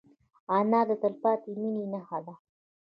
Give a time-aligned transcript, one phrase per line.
[0.57, 2.35] انا د تلپاتې مینې نښه ده